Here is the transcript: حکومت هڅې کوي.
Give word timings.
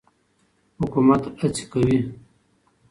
حکومت 0.79 1.21
هڅې 1.39 1.63
کوي. 1.71 1.99